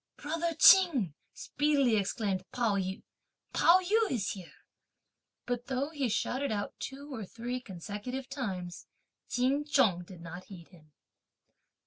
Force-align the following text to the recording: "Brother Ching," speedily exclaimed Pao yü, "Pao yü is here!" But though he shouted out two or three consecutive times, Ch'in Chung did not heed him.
"Brother 0.17 0.55
Ching," 0.55 1.13
speedily 1.31 1.95
exclaimed 1.95 2.43
Pao 2.51 2.75
yü, 2.75 3.03
"Pao 3.53 3.77
yü 3.81 4.09
is 4.09 4.31
here!" 4.31 4.55
But 5.45 5.67
though 5.67 5.91
he 5.91 6.09
shouted 6.09 6.51
out 6.51 6.73
two 6.79 7.13
or 7.13 7.23
three 7.23 7.59
consecutive 7.61 8.27
times, 8.27 8.87
Ch'in 9.29 9.63
Chung 9.63 10.03
did 10.03 10.21
not 10.21 10.45
heed 10.45 10.69
him. 10.69 10.91